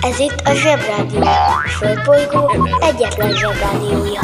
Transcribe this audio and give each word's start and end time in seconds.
Ez 0.00 0.18
itt 0.18 0.40
a 0.44 0.54
Zsebrádió. 0.54 1.20
A 1.22 1.68
Földbolygó 1.68 2.68
egyetlen 2.80 3.32
Zsebrádiója. 3.36 4.20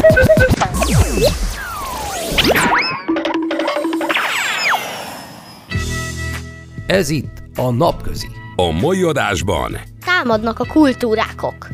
Ez 6.86 7.10
itt 7.10 7.42
a 7.56 7.70
Napközi. 7.70 8.28
A 8.56 8.70
mai 8.70 9.02
adásban 9.02 9.80
Támadnak 10.04 10.58
a 10.58 10.64
kultúrákok. 10.64 11.68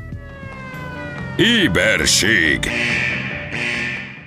Éberség 1.36 2.70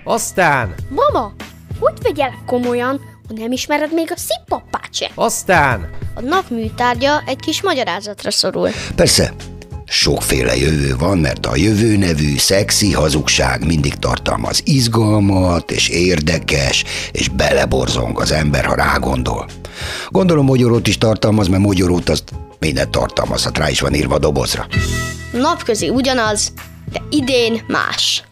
Aztán, 0.03 0.73
Mama, 0.89 1.31
hogy 1.79 1.93
vegyelek 2.01 2.37
komolyan, 2.45 3.01
ha 3.27 3.33
nem 3.37 3.51
ismered 3.51 3.93
még 3.93 4.11
a 4.11 4.17
szippapát 4.17 4.93
se? 4.93 5.09
aztán, 5.15 5.89
A 6.15 6.21
nap 6.21 6.49
műtárgya 6.49 7.21
egy 7.25 7.39
kis 7.39 7.61
magyarázatra 7.61 8.31
szorul. 8.31 8.69
Persze, 8.95 9.33
sokféle 9.91 10.57
jövő 10.57 10.95
van, 10.97 11.17
mert 11.17 11.45
a 11.45 11.55
jövő 11.55 11.97
nevű 11.97 12.37
szexi 12.37 12.91
hazugság 12.91 13.65
mindig 13.65 13.95
tartalmaz 13.95 14.61
izgalmat, 14.65 15.71
és 15.71 15.89
érdekes, 15.89 16.83
és 17.11 17.27
beleborzong 17.27 18.19
az 18.19 18.31
ember, 18.31 18.65
ha 18.65 18.75
rágondol. 18.75 19.45
Gondolom 20.09 20.45
mogyorót 20.45 20.87
is 20.87 20.97
tartalmaz, 20.97 21.47
mert 21.47 21.61
mogyorót 21.61 22.09
azt 22.09 22.23
mindent 22.59 22.89
tartalmazhat, 22.89 23.57
rá 23.57 23.69
is 23.69 23.79
van 23.79 23.93
írva 23.93 24.15
a 24.15 24.19
dobozra. 24.19 24.67
Napközi 25.31 25.89
ugyanaz, 25.89 26.53
de 26.91 27.01
idén 27.09 27.61
más. 27.67 28.23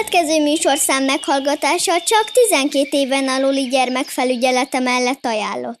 Következő 0.00 0.42
műsorszám 0.42 1.04
meghallgatása 1.04 2.00
csak 2.00 2.30
12 2.50 2.88
éven 2.90 3.28
aluli 3.28 3.68
gyermekfelügyelete 3.68 4.78
mellett 4.78 5.26
ajánlott. 5.26 5.80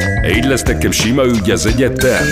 így 0.29 0.45
lesz 0.45 0.63
nekem 0.63 0.91
sima 0.91 1.25
ügy 1.25 1.51
az 1.51 1.65
egyetem. 1.65 2.23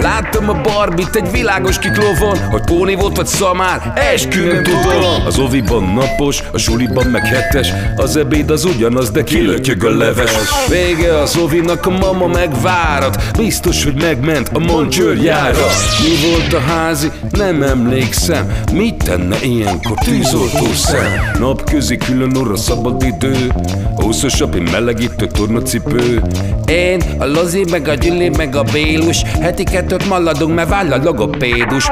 Láttam 0.00 0.48
a 0.48 0.60
Barbit 0.60 1.16
egy 1.16 1.30
világos 1.30 1.78
kiklovon 1.78 2.38
Hogy 2.50 2.60
Póni 2.64 2.94
volt 2.94 3.16
vagy 3.16 3.26
szamár, 3.26 3.92
eskü 4.14 4.46
nem 4.52 4.62
tudom 4.62 5.26
Az 5.26 5.38
oviban 5.38 5.82
napos, 5.82 6.42
a 6.52 6.58
suliban 6.58 7.06
meg 7.06 7.26
hetes 7.26 7.68
Az 7.96 8.16
ebéd 8.16 8.50
az 8.50 8.64
ugyanaz, 8.64 9.10
de 9.10 9.24
kilötyög 9.24 9.84
a 9.84 9.90
leves. 9.96 10.30
Vége 10.68 11.18
az 11.18 11.36
ovinak, 11.36 11.86
a 11.86 11.90
mama 11.90 12.26
megvárat 12.26 13.22
Biztos, 13.38 13.84
hogy 13.84 13.94
megment 14.02 14.50
a 14.52 14.58
moncsőrjára 14.58 15.66
Mi 16.00 16.30
volt 16.30 16.52
a 16.52 16.60
házi? 16.60 17.10
Nem 17.30 17.62
emlékszem. 17.62 18.52
Mit 18.72 19.04
tenne 19.04 19.36
ilyenkor 19.42 19.98
tűzoltó 20.04 20.72
szem? 20.74 21.06
Napközi 21.38 21.96
külön 21.96 22.36
orra 22.36 22.56
szabad 22.56 23.02
idő 23.02 23.52
Húszos 23.96 24.40
api 24.40 24.60
melegítő 24.60 25.26
tornacipő. 25.26 26.22
Én, 26.66 27.02
a 27.18 27.26
Lozi, 27.26 27.64
meg 27.70 27.88
a 27.88 27.94
Gyüli, 27.94 28.28
meg 28.28 28.56
a 28.56 28.62
Bélus 28.62 29.22
Heti 29.22 29.64
kettőt 29.64 30.08
maladunk, 30.08 30.54
mert 30.54 30.68
váll 30.68 30.92
a 30.92 30.96
logopédus 30.96 31.86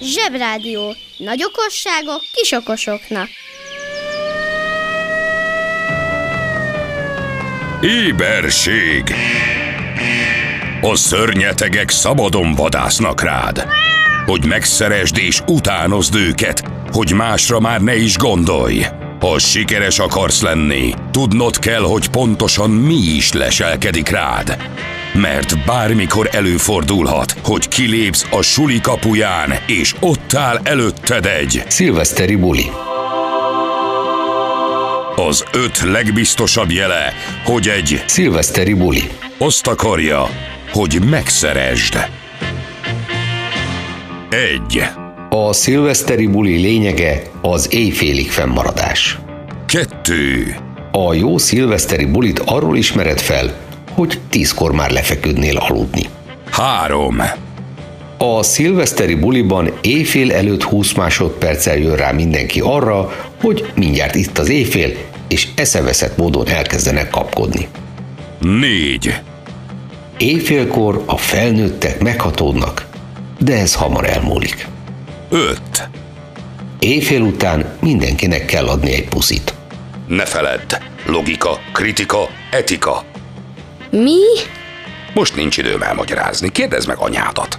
Zsebrádió. 0.00 0.94
Nagy 1.16 1.44
okosságok 1.44 2.22
kis 2.32 2.52
okosoknak. 2.52 3.28
Éberség 7.80 9.14
A 10.90 10.96
szörnyetegek 10.96 11.90
szabadon 11.90 12.54
vadásznak 12.54 13.22
rád 13.22 13.66
Hogy 14.26 14.46
megszeresd 14.46 15.18
és 15.18 15.40
utánozd 15.46 16.14
őket 16.14 16.62
Hogy 16.92 17.12
másra 17.12 17.60
már 17.60 17.80
ne 17.80 17.96
is 17.96 18.16
gondolj 18.16 18.86
Ha 19.20 19.38
sikeres 19.38 19.98
akarsz 19.98 20.42
lenni 20.42 20.94
Tudnod 21.10 21.58
kell, 21.58 21.82
hogy 21.82 22.08
pontosan 22.08 22.70
mi 22.70 22.94
is 22.94 23.32
leselkedik 23.32 24.08
rád 24.08 24.56
mert 25.14 25.64
bármikor 25.66 26.28
előfordulhat, 26.32 27.34
hogy 27.44 27.68
kilépsz 27.68 28.26
a 28.30 28.42
suli 28.42 28.80
kapuján, 28.80 29.54
és 29.66 29.94
ott 30.00 30.34
áll 30.34 30.60
előtted 30.62 31.26
egy 31.26 31.62
Szilveszteri 31.68 32.36
buli. 32.36 32.70
az 35.16 35.44
öt 35.52 35.80
legbiztosabb 35.80 36.70
jele, 36.70 37.12
hogy 37.44 37.68
egy 37.68 38.02
Szilveszteri 38.06 38.74
buli. 38.74 39.08
azt 39.38 39.66
akarja, 39.66 40.28
hogy 40.74 40.98
megszeresd. 41.10 41.98
Egy, 44.30 44.82
A 45.28 45.52
szilveszteri 45.52 46.26
buli 46.26 46.56
lényege 46.60 47.22
az 47.40 47.74
éjfélig 47.74 48.30
fennmaradás. 48.30 49.18
kettő, 49.66 50.56
A 50.92 51.14
jó 51.14 51.38
szilveszteri 51.38 52.04
bulit 52.04 52.38
arról 52.38 52.76
ismered 52.76 53.20
fel, 53.20 53.54
hogy 53.92 54.20
tízkor 54.28 54.72
már 54.72 54.90
lefeküdnél 54.90 55.56
aludni. 55.56 56.02
három, 56.50 57.22
A 58.18 58.42
szilveszteri 58.42 59.14
buliban 59.14 59.70
éjfél 59.80 60.32
előtt 60.32 60.62
20 60.62 60.92
másodperccel 60.92 61.76
jön 61.76 61.96
rá 61.96 62.10
mindenki 62.10 62.60
arra, 62.60 63.12
hogy 63.40 63.72
mindjárt 63.74 64.14
itt 64.14 64.38
az 64.38 64.48
éjfél, 64.48 64.92
és 65.28 65.48
eszeveszett 65.56 66.16
módon 66.16 66.48
elkezdenek 66.48 67.10
kapkodni. 67.10 67.68
négy, 68.40 69.14
Éjfélkor 70.18 71.02
a 71.06 71.16
felnőttek 71.16 72.02
meghatódnak, 72.02 72.86
de 73.38 73.54
ez 73.58 73.74
hamar 73.74 74.08
elmúlik. 74.08 74.66
öt. 75.30 75.88
Éjfél 76.78 77.20
után 77.20 77.76
mindenkinek 77.80 78.44
kell 78.44 78.66
adni 78.66 78.92
egy 78.92 79.08
puszit. 79.08 79.54
Ne 80.06 80.24
feledd, 80.24 80.74
logika, 81.06 81.58
kritika, 81.72 82.28
etika. 82.50 83.04
Mi? 83.90 84.18
Most 85.14 85.36
nincs 85.36 85.56
időm 85.56 85.82
elmagyarázni, 85.82 86.52
kérdezd 86.52 86.88
meg 86.88 86.96
anyádat. 86.98 87.58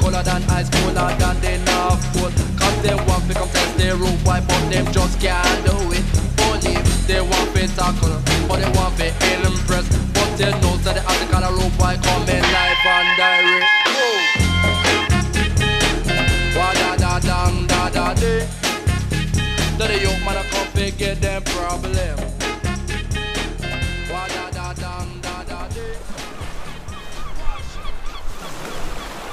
Cooler 0.00 0.22
than 0.22 0.42
ice, 0.50 0.68
cooler 0.70 1.10
than 1.18 1.36
they 1.40 1.58
North 1.64 2.02
Pole. 2.14 2.32
Cause 2.58 2.76
they 2.82 2.94
want 2.94 3.26
to 3.28 3.34
come 3.34 3.48
test 3.48 3.76
their 3.78 3.96
root, 3.96 4.18
why 4.24 4.40
but 4.40 4.62
them 4.70 4.86
just 4.92 5.20
can't 5.20 5.60
do 5.66 5.76
it. 5.90 6.04
Only 6.46 6.76
they 7.06 7.20
want 7.20 7.54
to 7.56 7.66
tackle, 7.74 8.16
but 8.48 8.60
they 8.60 8.70
want 8.78 8.96
to 8.96 9.06
impress. 9.46 9.86
But 10.14 10.30
they 10.38 10.50
know 10.62 10.76
that 10.84 10.94
they 10.94 11.02
have 11.02 11.18
the 11.18 11.34
article 11.34 11.44
of 11.44 11.52
root, 11.58 11.72
why 11.78 11.96
coming 11.96 12.29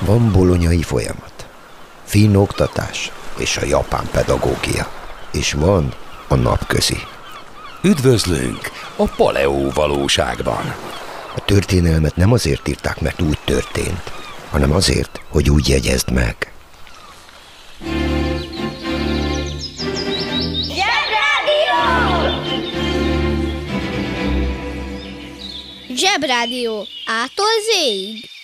Van 0.07 0.31
bolonyai 0.31 0.81
folyamat, 0.81 1.47
finn 2.03 2.35
oktatás 2.35 3.11
és 3.37 3.57
a 3.57 3.65
japán 3.65 4.07
pedagógia. 4.11 4.91
És 5.31 5.53
van 5.53 5.93
a 6.27 6.35
napközi. 6.35 6.97
Üdvözlünk 7.83 8.71
a 8.95 9.03
paleó 9.03 9.69
valóságban. 9.69 10.75
A 11.35 11.39
történelmet 11.45 12.15
nem 12.15 12.31
azért 12.31 12.67
írták, 12.67 13.01
mert 13.01 13.21
úgy 13.21 13.37
történt, 13.45 14.11
hanem 14.49 14.71
azért, 14.71 15.21
hogy 15.29 15.49
úgy 15.49 15.67
jegyezd 15.67 16.11
meg. 16.11 16.51
Zsebrádió. 25.95 26.87
Ától 27.05 27.53
zéig. 27.71 28.36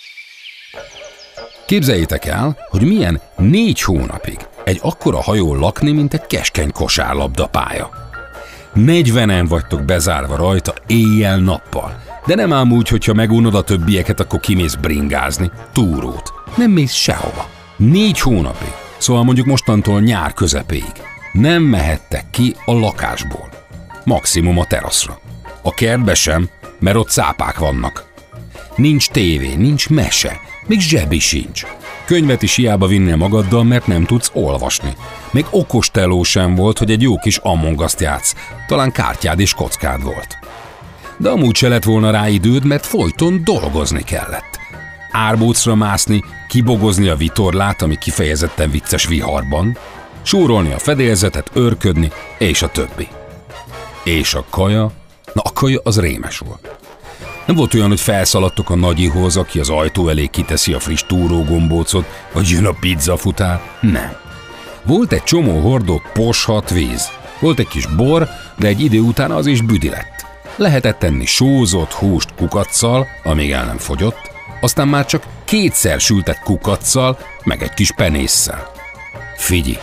Képzeljétek 1.66 2.24
el, 2.24 2.56
hogy 2.68 2.82
milyen 2.82 3.20
négy 3.36 3.80
hónapig 3.80 4.38
egy 4.64 4.78
akkora 4.82 5.22
hajó 5.22 5.54
lakni, 5.54 5.92
mint 5.92 6.14
egy 6.14 6.26
keskeny 6.26 6.72
kosárlabdapálya. 6.72 7.90
40-en 8.76 9.46
vagytok 9.48 9.82
bezárva 9.82 10.36
rajta 10.36 10.74
éjjel-nappal. 10.86 12.02
De 12.26 12.34
nem 12.34 12.52
ám 12.52 12.72
úgy, 12.72 12.88
hogyha 12.88 13.14
megunod 13.14 13.54
a 13.54 13.62
többieket, 13.62 14.20
akkor 14.20 14.40
kimész 14.40 14.74
bringázni, 14.74 15.50
túrót. 15.72 16.32
Nem 16.56 16.70
mész 16.70 16.92
sehova. 16.92 17.48
Négy 17.76 18.20
hónapig, 18.20 18.72
szóval 18.98 19.24
mondjuk 19.24 19.46
mostantól 19.46 20.00
nyár 20.00 20.32
közepéig. 20.32 20.92
Nem 21.32 21.62
mehettek 21.62 22.24
ki 22.30 22.54
a 22.64 22.72
lakásból. 22.72 23.48
Maximum 24.04 24.58
a 24.58 24.64
teraszra. 24.64 25.18
A 25.62 25.74
kertbe 25.74 26.14
sem, 26.14 26.48
mert 26.78 26.96
ott 26.96 27.10
szápák 27.10 27.58
vannak. 27.58 28.12
Nincs 28.76 29.08
tévé, 29.08 29.54
nincs 29.54 29.88
mese, 29.88 30.40
még 30.66 30.80
zsebi 30.80 31.18
sincs. 31.18 31.66
Könyvet 32.04 32.42
is 32.42 32.54
hiába 32.54 32.86
vinnél 32.86 33.16
magaddal, 33.16 33.64
mert 33.64 33.86
nem 33.86 34.04
tudsz 34.04 34.30
olvasni. 34.32 34.94
Még 35.30 35.46
okos 35.50 35.90
sem 36.22 36.54
volt, 36.54 36.78
hogy 36.78 36.90
egy 36.90 37.02
jó 37.02 37.18
kis 37.18 37.36
Among 37.36 37.84
játsz. 37.98 38.34
Talán 38.66 38.92
kártyád 38.92 39.40
és 39.40 39.54
kockád 39.54 40.02
volt. 40.02 40.38
De 41.18 41.30
amúgy 41.30 41.56
se 41.56 41.68
lett 41.68 41.84
volna 41.84 42.10
rá 42.10 42.28
időd, 42.28 42.64
mert 42.64 42.86
folyton 42.86 43.40
dolgozni 43.44 44.02
kellett. 44.02 44.58
Árbócra 45.10 45.74
mászni, 45.74 46.22
kibogozni 46.48 47.08
a 47.08 47.16
vitorlát, 47.16 47.82
ami 47.82 47.98
kifejezetten 47.98 48.70
vicces 48.70 49.06
viharban, 49.06 49.78
súrolni 50.22 50.72
a 50.72 50.78
fedélzetet, 50.78 51.50
örködni, 51.52 52.10
és 52.38 52.62
a 52.62 52.68
többi. 52.68 53.08
És 54.04 54.34
a 54.34 54.44
kaja? 54.50 54.90
Na 55.32 55.42
a 55.44 55.52
kaja 55.52 55.80
az 55.84 56.00
rémes 56.00 56.38
volt. 56.38 56.83
Nem 57.46 57.56
volt 57.56 57.74
olyan, 57.74 57.88
hogy 57.88 58.00
felszaladtok 58.00 58.70
a 58.70 58.76
nagyihoz, 58.76 59.36
aki 59.36 59.58
az 59.58 59.70
ajtó 59.70 60.08
elé 60.08 60.26
kiteszi 60.26 60.72
a 60.72 60.80
friss 60.80 61.02
túrógombócot, 61.06 62.04
vagy 62.32 62.48
jön 62.48 62.66
a 62.66 62.72
pizza 62.80 63.16
futár. 63.16 63.60
Nem. 63.80 64.16
Volt 64.82 65.12
egy 65.12 65.22
csomó 65.22 65.60
hordó 65.60 66.02
poshat 66.12 66.70
víz. 66.70 67.08
Volt 67.40 67.58
egy 67.58 67.68
kis 67.68 67.86
bor, 67.86 68.28
de 68.58 68.66
egy 68.66 68.80
idő 68.80 69.00
után 69.00 69.30
az 69.30 69.46
is 69.46 69.60
büdi 69.60 69.88
lett. 69.88 70.26
Lehetett 70.56 70.98
tenni 70.98 71.24
sózott 71.24 71.92
húst 71.92 72.34
kukacsal, 72.36 73.06
amíg 73.24 73.52
el 73.52 73.64
nem 73.64 73.78
fogyott, 73.78 74.30
aztán 74.60 74.88
már 74.88 75.06
csak 75.06 75.22
kétszer 75.44 76.00
sültett 76.00 76.38
kukacsal, 76.38 77.18
meg 77.44 77.62
egy 77.62 77.74
kis 77.74 77.92
penésszel. 77.92 78.70
Figyi, 79.36 79.78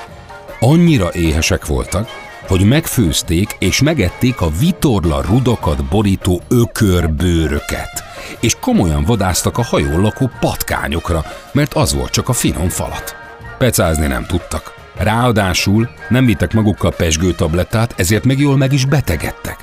annyira 0.60 1.14
éhesek 1.14 1.66
voltak, 1.66 2.10
hogy 2.48 2.66
megfőzték 2.66 3.56
és 3.60 3.82
megették 3.82 4.42
a 4.42 4.50
vitorla 4.60 5.22
rudakat 5.22 5.86
borító 5.86 6.42
ökörbőröket, 6.48 8.04
és 8.40 8.56
komolyan 8.60 9.04
vadáztak 9.04 9.58
a 9.58 9.64
hajón 9.64 10.02
lakó 10.02 10.30
patkányokra, 10.40 11.26
mert 11.52 11.74
az 11.74 11.94
volt 11.94 12.12
csak 12.12 12.30
a 12.30 12.34
finom 12.34 12.70
falat. 12.70 13.16
Pecázni 13.58 14.08
nem 14.08 14.26
tudtak. 14.26 14.74
Ráadásul 14.98 15.90
nem 16.10 16.26
vittek 16.26 16.54
magukkal 16.54 16.92
pesgőtablettát, 16.92 17.94
ezért 17.98 18.26
meg 18.26 18.40
jól 18.40 18.58
meg 18.58 18.74
is 18.74 18.86
betegedtek. 18.86 19.60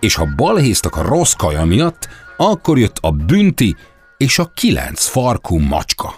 És 0.00 0.14
ha 0.14 0.28
balhéztak 0.36 0.96
a 0.96 1.02
rossz 1.02 1.32
kaja 1.32 1.64
miatt, 1.64 2.08
akkor 2.36 2.78
jött 2.78 2.98
a 3.00 3.10
bünti 3.10 3.76
és 4.16 4.38
a 4.38 4.50
kilenc 4.54 5.06
farkú 5.06 5.58
macska. 5.58 6.14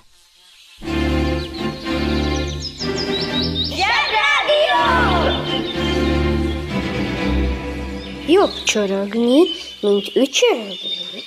Jobb 8.34 8.62
csorogni, 8.64 9.40
mint 9.80 10.10
ücsörögni. 10.14 11.22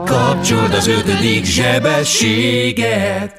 Kapcsold 0.05 0.75
az 0.75 0.87
ötödik 0.87 1.45
zsebességet! 1.45 3.39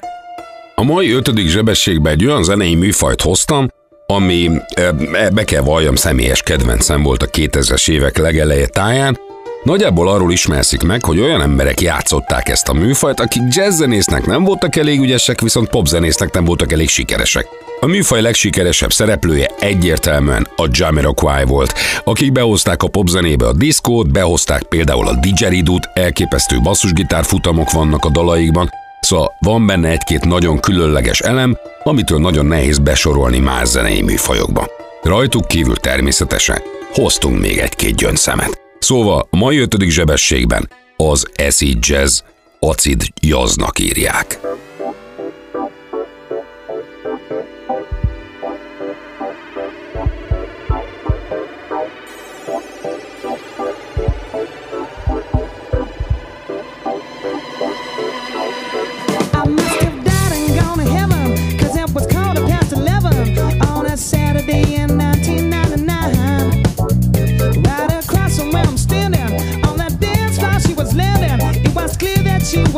A 0.75 0.83
mai 0.83 1.11
ötödik 1.11 1.47
zsebességben 1.47 2.13
egy 2.13 2.25
olyan 2.25 2.43
zenei 2.43 2.75
műfajt 2.75 3.21
hoztam, 3.21 3.67
ami 4.11 4.49
e, 4.73 4.91
be 5.33 5.43
kell 5.43 5.61
valljam 5.61 5.95
személyes 5.95 6.41
kedvencem 6.41 7.03
volt 7.03 7.23
a 7.23 7.27
2000-es 7.29 7.89
évek 7.89 8.17
legeleje 8.17 8.67
táján, 8.67 9.19
Nagyjából 9.63 10.09
arról 10.09 10.31
ismerszik 10.31 10.83
meg, 10.83 11.05
hogy 11.05 11.19
olyan 11.19 11.41
emberek 11.41 11.81
játszották 11.81 12.49
ezt 12.49 12.69
a 12.69 12.73
műfajt, 12.73 13.19
akik 13.19 13.41
jazzzenésznek 13.49 14.25
nem 14.25 14.43
voltak 14.43 14.75
elég 14.75 14.99
ügyesek, 14.99 15.41
viszont 15.41 15.69
popzenésznek 15.69 16.33
nem 16.33 16.45
voltak 16.45 16.71
elég 16.71 16.89
sikeresek. 16.89 17.47
A 17.79 17.85
műfaj 17.85 18.21
legsikeresebb 18.21 18.91
szereplője 18.91 19.51
egyértelműen 19.59 20.47
a 20.55 20.67
Jamiroquai 20.71 21.43
volt, 21.45 21.73
akik 22.03 22.31
behozták 22.31 22.83
a 22.83 22.87
popzenébe 22.87 23.47
a 23.47 23.53
diszkót, 23.53 24.11
behozták 24.11 24.63
például 24.63 25.07
a 25.07 25.19
didgeridoo-t, 25.19 25.89
elképesztő 25.93 26.59
basszusgitár 26.59 27.23
futamok 27.23 27.71
vannak 27.71 28.05
a 28.05 28.09
dalaikban, 28.09 28.69
szóval 29.11 29.35
van 29.39 29.65
benne 29.65 29.89
egy-két 29.89 30.25
nagyon 30.25 30.59
különleges 30.59 31.19
elem, 31.19 31.57
amitől 31.83 32.19
nagyon 32.19 32.45
nehéz 32.45 32.77
besorolni 32.77 33.39
más 33.39 33.67
zenei 33.67 34.01
műfajokba. 34.01 34.67
Rajtuk 35.03 35.47
kívül 35.47 35.75
természetesen 35.75 36.61
hoztunk 36.93 37.39
még 37.39 37.57
egy-két 37.57 37.95
gyönszemet. 37.95 38.61
Szóval 38.79 39.27
a 39.31 39.37
mai 39.37 39.57
ötödik 39.57 39.89
zsebességben 39.89 40.69
az 40.97 41.25
acid 41.47 41.85
jazz 41.85 42.19
acid 42.59 43.03
jazznak 43.21 43.79
írják. 43.79 44.39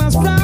On 0.03 0.23
that 0.25 0.42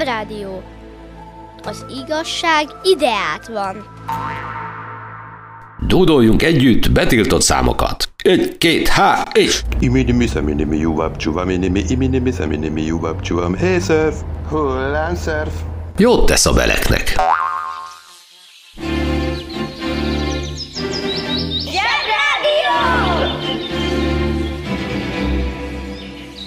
Zsebrádió. 0.00 0.62
Az 1.62 1.84
igazság 2.04 2.66
ideát 2.82 3.48
van. 3.48 3.86
Dúdoljunk 5.86 6.42
együtt 6.42 6.90
betiltott 6.90 7.42
számokat. 7.42 8.08
Egy, 8.22 8.58
két, 8.58 8.88
há, 8.88 9.26
és... 9.34 9.62
Iminimi 9.78 10.26
szeminimi 10.26 10.78
juvab 10.78 11.16
csuvam, 11.16 11.48
inimi 11.48 11.84
iminimi 11.88 12.30
szeminimi 12.30 12.82
juvab 12.82 13.20
csuvam. 13.20 13.54
Hey 13.54 13.80
surf! 13.80 14.14
Hullám 14.48 15.16
surf! 15.16 15.52
Jót 15.96 16.26
tesz 16.26 16.46
a 16.46 16.52
beleknek. 16.52 17.14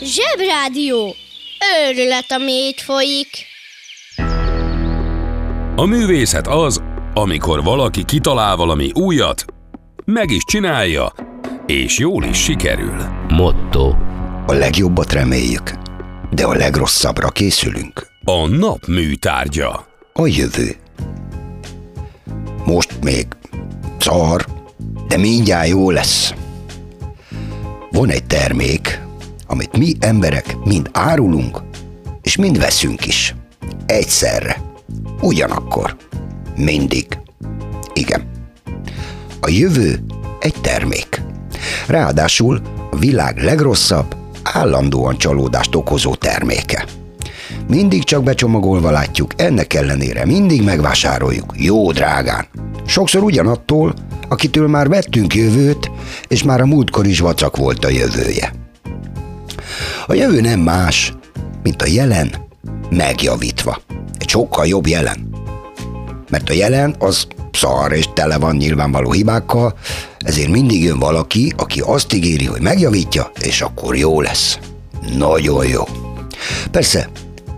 Zsebrádió. 0.02 1.16
Őrület, 1.88 2.32
ami 2.32 2.52
itt 2.52 2.80
folyik. 2.80 3.46
A 5.76 5.86
művészet 5.86 6.48
az, 6.48 6.82
amikor 7.14 7.64
valaki 7.64 8.04
kitalál 8.06 8.56
valami 8.56 8.92
újat, 8.94 9.46
meg 10.06 10.32
is 10.32 10.44
csinálja, 10.46 11.14
és 11.66 11.98
jól 11.98 12.24
is 12.24 12.44
sikerül. 12.44 13.04
Motto. 13.28 13.94
A 14.48 14.54
legjobbat 14.54 15.14
reméljük, 15.14 15.72
de 16.32 16.46
a 16.46 16.54
legrosszabbra 16.54 17.30
készülünk. 17.30 18.08
A 18.24 18.48
nap 18.48 18.86
műtárgya. 18.88 19.86
A 20.14 20.28
jövő. 20.28 20.76
Most 22.66 23.04
még 23.04 23.28
szar, 24.00 24.46
de 25.08 25.18
mindjárt 25.18 25.68
jó 25.68 25.90
lesz. 25.90 26.34
Van 27.92 28.10
egy 28.10 28.26
termék, 28.26 29.00
amit 29.48 29.78
mi 29.78 29.94
emberek 30.00 30.58
mind 30.64 30.90
árulunk, 30.92 31.62
és 32.22 32.36
mind 32.36 32.60
veszünk 32.60 33.06
is. 33.06 33.36
Egyszerre. 33.86 34.62
Ugyanakkor. 35.22 35.96
Mindig. 36.56 37.06
Igen. 37.94 38.32
A 39.42 39.50
jövő 39.50 40.00
egy 40.40 40.56
termék. 40.62 41.22
Ráadásul 41.88 42.62
a 42.92 42.98
világ 42.98 43.38
legrosszabb, 43.38 44.16
állandóan 44.44 45.18
csalódást 45.18 45.76
okozó 45.76 46.16
terméke. 46.16 46.86
Mindig 47.68 48.04
csak 48.04 48.24
becsomagolva 48.24 48.92
látjuk, 48.92 49.32
ennek 49.36 49.74
ellenére 49.74 50.26
mindig 50.26 50.64
megvásároljuk, 50.64 51.54
jó 51.58 51.92
drágán. 51.92 52.46
Sokszor 52.86 53.24
ugyanattól, 53.24 53.94
akitől 54.30 54.68
már 54.68 54.88
vettünk 54.88 55.36
jövőt, 55.36 55.92
és 56.28 56.44
már 56.44 56.62
a 56.62 56.66
múltkor 56.66 57.06
is 57.06 57.20
vacak 57.20 57.58
volt 57.58 57.86
a 57.86 57.90
jövője. 57.90 58.63
A 60.08 60.14
jövő 60.14 60.42
nem 60.42 60.60
más, 60.60 61.14
mint 61.64 61.82
a 61.82 61.88
jelen 61.88 62.36
megjavítva. 62.90 63.82
Egy 64.18 64.30
sokkal 64.30 64.68
jobb 64.68 64.88
jelen. 64.88 65.30
Mert 66.30 66.50
a 66.50 66.54
jelen 66.54 66.96
az 67.00 67.28
szar 67.52 67.92
és 67.92 68.10
tele 68.14 68.38
van 68.38 68.56
nyilvánvaló 68.56 69.12
hibákkal, 69.12 69.78
ezért 70.20 70.50
mindig 70.50 70.84
jön 70.84 71.00
valaki, 71.00 71.54
aki 71.58 71.80
azt 71.80 72.14
ígéri, 72.14 72.46
hogy 72.46 72.62
megjavítja, 72.62 73.32
és 73.40 73.62
akkor 73.62 73.96
jó 73.96 74.22
lesz. 74.22 74.60
Nagyon 75.18 75.68
jó. 75.68 75.84
Persze, 76.72 77.10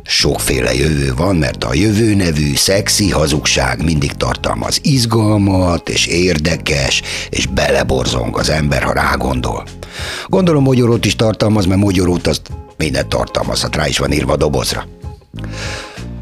sokféle 0.05 0.73
jövő 0.73 1.13
van, 1.15 1.35
mert 1.35 1.63
a 1.63 1.73
jövő 1.73 2.15
nevű 2.15 2.55
szexi 2.55 3.09
hazugság 3.09 3.83
mindig 3.83 4.11
tartalmaz 4.11 4.79
izgalmat, 4.83 5.89
és 5.89 6.05
érdekes, 6.05 7.01
és 7.29 7.45
beleborzong 7.45 8.37
az 8.37 8.49
ember, 8.49 8.83
ha 8.83 8.93
rágondol. 8.93 9.63
Gondolom 10.27 10.63
mogyorót 10.63 11.05
is 11.05 11.15
tartalmaz, 11.15 11.65
mert 11.65 11.79
mogyorót 11.79 12.27
azt 12.27 12.41
minden 12.77 13.09
tartalmazhat, 13.09 13.75
rá 13.75 13.87
is 13.87 13.97
van 13.97 14.11
írva 14.11 14.33
a 14.33 14.37
dobozra. 14.37 14.87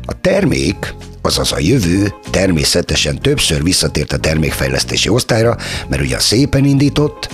A 0.06 0.22
termék, 0.22 0.94
azaz 1.22 1.52
a 1.52 1.60
jövő 1.60 2.14
természetesen 2.30 3.22
többször 3.22 3.64
visszatért 3.64 4.14
a 4.14 4.18
termékfejlesztési 4.18 5.10
osztályra, 5.10 5.58
mert 5.88 6.02
ugyan 6.02 6.20
szépen 6.20 6.66
indított, 6.66 7.30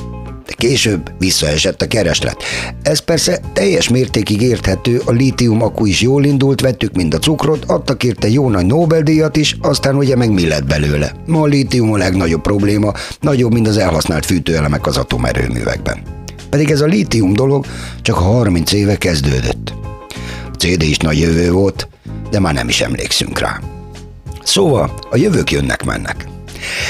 de 0.50 0.56
később 0.58 1.12
visszaesett 1.20 1.82
a 1.82 1.88
kereslet. 1.88 2.44
Ez 2.82 3.00
persze 3.00 3.40
teljes 3.54 3.90
mértékig 3.90 4.42
érthető, 4.42 5.02
a 5.06 5.12
lítium 5.12 5.62
akku 5.62 5.86
is 5.86 6.02
jól 6.02 6.24
indult, 6.24 6.62
vettük 6.62 6.96
mind 6.96 7.14
a 7.14 7.18
cukrot, 7.18 7.66
adtak 7.66 8.04
érte 8.04 8.30
jó 8.30 8.50
nagy 8.50 8.66
Nobel-díjat 8.66 9.36
is, 9.36 9.58
aztán 9.62 9.96
ugye 9.96 10.16
meg 10.16 10.32
mi 10.32 10.48
lett 10.48 10.66
belőle. 10.66 11.12
Ma 11.26 11.42
a 11.42 11.46
lítium 11.46 11.92
a 11.92 11.98
legnagyobb 11.98 12.42
probléma, 12.42 12.94
nagyobb, 13.20 13.54
mint 13.54 13.68
az 13.68 13.78
elhasznált 13.78 14.26
fűtőelemek 14.26 14.88
az 14.88 14.98
atomerőművekben. 14.98 15.98
Pedig 16.50 16.70
ez 16.70 16.82
a 16.82 16.86
lítium 16.86 17.34
dolog 17.34 17.66
csak 18.02 18.16
30 18.16 18.72
éve 18.72 18.98
kezdődött. 18.98 19.74
A 20.54 20.56
CD 20.58 20.82
is 20.82 20.98
nagy 20.98 21.20
jövő 21.20 21.52
volt, 21.52 21.88
de 22.32 22.40
már 22.40 22.54
nem 22.54 22.68
is 22.68 22.82
emlékszünk 22.82 23.40
rá. 23.40 23.60
Szóval 24.44 24.94
a 25.10 25.18
jövők 25.18 25.52
jönnek-mennek. 25.52 26.28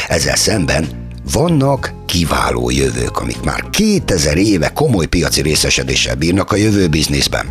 Ezzel 0.08 0.36
szemben 0.36 1.09
vannak 1.32 1.94
kiváló 2.06 2.70
jövők, 2.70 3.18
amik 3.18 3.42
már 3.42 3.70
2000 3.70 4.38
éve 4.38 4.70
komoly 4.70 5.06
piaci 5.06 5.42
részesedéssel 5.42 6.16
bírnak 6.16 6.52
a 6.52 6.56
jövő 6.56 6.88
bizniszben. 6.88 7.46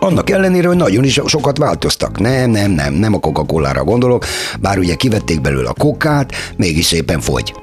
Annak 0.00 0.30
ellenére, 0.30 0.68
hogy 0.68 0.76
nagyon 0.76 1.04
is 1.04 1.20
sokat 1.26 1.58
változtak. 1.58 2.18
Nem, 2.18 2.50
nem, 2.50 2.70
nem, 2.70 2.94
nem 2.94 3.14
a 3.14 3.18
Coca-Cola-ra 3.18 3.84
gondolok, 3.84 4.24
bár 4.60 4.78
ugye 4.78 4.94
kivették 4.94 5.40
belőle 5.40 5.68
a 5.68 5.74
kokát, 5.74 6.32
mégis 6.56 6.84
szépen 6.84 7.20
fogy. 7.20 7.54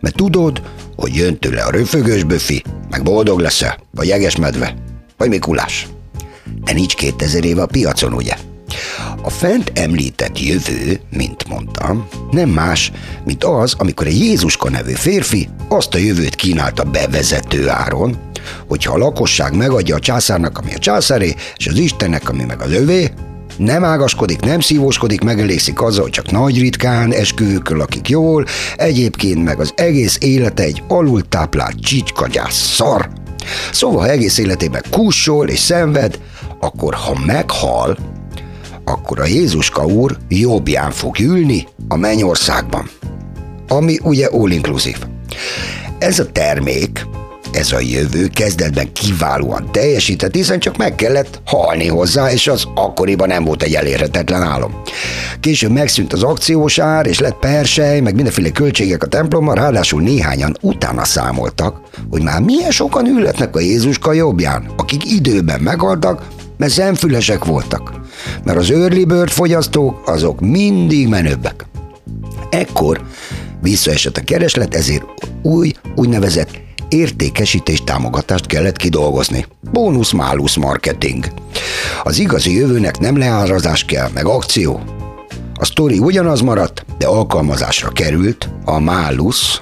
Mert 0.00 0.16
tudod, 0.16 0.62
hogy 0.96 1.14
jön 1.14 1.38
tőle 1.38 1.62
a 1.62 1.70
röfögős 1.70 2.24
böfi, 2.24 2.62
meg 2.90 3.02
boldog 3.02 3.40
leszel, 3.40 3.78
vagy 3.90 4.06
jeges 4.06 4.36
medve, 4.36 4.74
vagy 5.16 5.28
Mikulás. 5.28 5.88
De 6.64 6.72
nincs 6.72 6.94
2000 6.94 7.44
éve 7.44 7.62
a 7.62 7.66
piacon, 7.66 8.12
ugye? 8.12 8.34
A 9.24 9.30
fent 9.30 9.72
említett 9.74 10.40
jövő, 10.40 11.00
mint 11.10 11.48
mondtam, 11.48 12.08
nem 12.30 12.48
más, 12.48 12.92
mint 13.24 13.44
az, 13.44 13.74
amikor 13.78 14.06
egy 14.06 14.18
Jézuska 14.18 14.70
nevű 14.70 14.92
férfi 14.92 15.48
azt 15.68 15.94
a 15.94 15.98
jövőt 15.98 16.34
kínálta 16.34 16.82
bevezető 16.82 17.68
áron, 17.68 18.16
hogyha 18.68 18.94
a 18.94 18.98
lakosság 18.98 19.56
megadja 19.56 19.94
a 19.94 19.98
császárnak, 19.98 20.58
ami 20.58 20.74
a 20.74 20.78
császáré, 20.78 21.34
és 21.56 21.66
az 21.66 21.78
Istennek, 21.78 22.28
ami 22.28 22.44
meg 22.44 22.62
az 22.62 22.72
övé, 22.72 23.10
nem 23.56 23.84
ágaskodik, 23.84 24.40
nem 24.40 24.60
szívóskodik, 24.60 25.20
megelégszik 25.20 25.82
azzal, 25.82 26.02
hogy 26.02 26.12
csak 26.12 26.30
nagy 26.30 26.60
ritkán 26.60 27.12
esküvőkkel 27.12 27.76
lakik 27.76 28.08
jól, 28.08 28.44
egyébként 28.76 29.44
meg 29.44 29.60
az 29.60 29.72
egész 29.76 30.18
élete 30.20 30.62
egy 30.62 30.82
alultáplált 30.88 31.80
csicskagyász 31.80 32.74
szar. 32.74 33.08
Szóval, 33.72 34.00
ha 34.00 34.08
egész 34.08 34.38
életében 34.38 34.82
kussol 34.90 35.48
és 35.48 35.58
szenved, 35.58 36.18
akkor 36.60 36.94
ha 36.94 37.18
meghal, 37.26 37.98
akkor 38.84 39.20
a 39.20 39.26
Jézuska 39.26 39.86
úr 39.86 40.16
jobbján 40.28 40.90
fog 40.90 41.18
ülni 41.20 41.66
a 41.88 41.96
mennyországban. 41.96 42.90
Ami 43.68 43.98
ugye 44.02 44.26
all 44.26 44.50
inclusive. 44.50 44.98
Ez 45.98 46.18
a 46.18 46.32
termék, 46.32 47.06
ez 47.52 47.72
a 47.72 47.80
jövő 47.80 48.26
kezdetben 48.26 48.92
kiválóan 48.92 49.68
teljesített, 49.72 50.34
hiszen 50.34 50.58
csak 50.58 50.76
meg 50.76 50.94
kellett 50.94 51.40
halni 51.44 51.86
hozzá, 51.86 52.30
és 52.32 52.46
az 52.46 52.64
akkoriban 52.74 53.28
nem 53.28 53.44
volt 53.44 53.62
egy 53.62 53.74
elérhetetlen 53.74 54.42
álom. 54.42 54.82
Később 55.40 55.70
megszűnt 55.70 56.12
az 56.12 56.22
akciós 56.22 56.78
ár, 56.78 57.06
és 57.06 57.18
lett 57.18 57.38
persely, 57.38 58.00
meg 58.00 58.14
mindenféle 58.14 58.50
költségek 58.50 59.02
a 59.02 59.06
templommal, 59.06 59.54
ráadásul 59.54 60.02
néhányan 60.02 60.56
utána 60.60 61.04
számoltak, 61.04 61.80
hogy 62.10 62.22
már 62.22 62.40
milyen 62.40 62.70
sokan 62.70 63.06
ülletnek 63.06 63.56
a 63.56 63.60
Jézuska 63.60 64.12
jobbján, 64.12 64.66
akik 64.76 65.10
időben 65.12 65.60
meghaltak, 65.60 66.22
mert 66.56 66.72
szemfülesek 66.72 67.44
voltak. 67.44 68.00
Mert 68.44 68.58
az 68.58 68.70
early 68.70 69.04
bird 69.04 69.30
fogyasztók 69.30 70.08
azok 70.08 70.40
mindig 70.40 71.08
menőbbek. 71.08 71.66
Ekkor 72.50 73.02
visszaesett 73.62 74.16
a 74.16 74.24
kereslet, 74.24 74.74
ezért 74.74 75.04
új, 75.42 75.72
úgynevezett 75.94 76.62
értékesítés 76.88 77.84
támogatást 77.84 78.46
kellett 78.46 78.76
kidolgozni. 78.76 79.46
Bónusz-málusz 79.72 80.56
marketing. 80.56 81.24
Az 82.02 82.18
igazi 82.18 82.56
jövőnek 82.56 82.98
nem 82.98 83.18
leárazás 83.18 83.84
kell, 83.84 84.08
meg 84.14 84.26
akció. 84.26 84.80
A 85.54 85.64
sztori 85.64 85.98
ugyanaz 85.98 86.40
maradt, 86.40 86.84
de 86.98 87.06
alkalmazásra 87.06 87.88
került 87.88 88.48
a 88.64 88.78
málusz. 88.78 89.60